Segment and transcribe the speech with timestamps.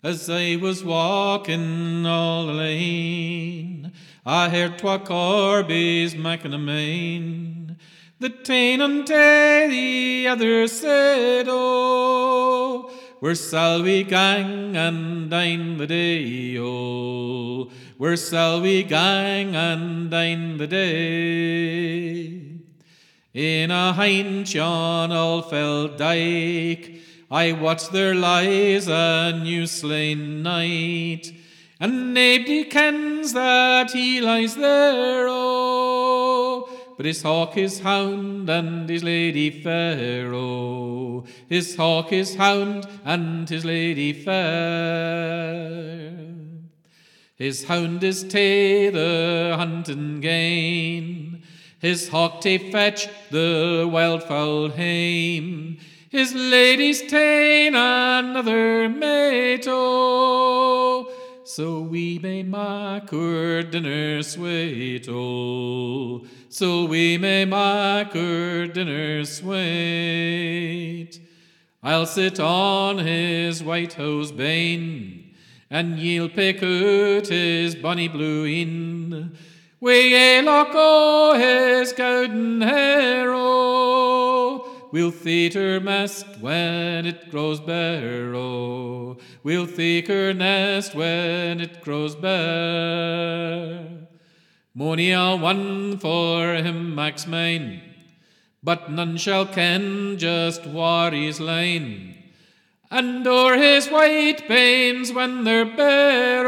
[0.00, 3.90] As I was walking all the lane,
[4.24, 7.76] I heard twa corbies making a main.
[8.20, 16.56] The tane unto the other said, Oh, where shall we gang and dine the day?
[16.58, 22.38] Oh, where shall we gang and dine the day?
[23.34, 31.30] In a hind all fell dyke, I watched there lies a new slain knight,
[31.78, 36.70] and naebody kens that he lies there, oh.
[36.96, 41.26] But his hawk is hound and his lady fair, oh.
[41.50, 45.28] His hawk is hound and his lady fair.
[47.36, 51.42] His hound is tae the hunting gain,
[51.78, 55.78] his hawk tae fetch the wildfowl hame.
[56.10, 61.06] His lady's ta'en another mate, so
[61.82, 71.20] we may mak our dinner sweet, so we may mak our dinner sweet.
[71.82, 75.34] I'll sit on his white hose bane,
[75.68, 79.36] and ye'll pick out his bonny blue in.
[79.78, 83.77] We ye lock o' his golden hair, oh,
[84.90, 89.18] We'll theatre mast when it grows bare, oh.
[89.42, 93.86] We'll theatre nest when it grows bare.
[94.74, 97.82] Mony a one for him mine,
[98.62, 102.14] but none shall ken just whar he's lain.
[102.90, 106.44] And o'er his white banes when they're bare,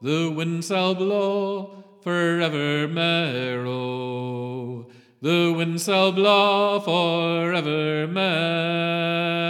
[0.00, 3.67] the wind shall blow forevermore.
[5.20, 9.48] The wind shall blow forever man.